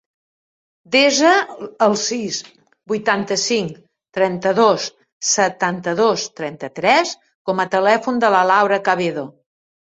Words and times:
Desa 0.93 1.33
el 1.87 1.91
sis, 2.03 2.39
vuitanta-cinc, 2.91 3.75
trenta-dos, 4.19 4.87
setanta-dos, 5.33 6.25
trenta-tres 6.41 7.13
com 7.51 7.63
a 7.67 7.69
telèfon 7.77 8.19
de 8.25 8.33
la 8.39 8.43
Laura 8.55 8.83
Cabedo. 8.91 9.29